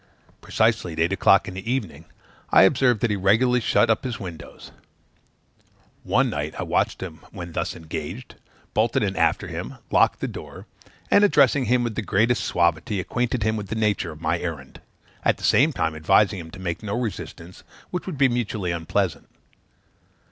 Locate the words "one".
6.01-6.27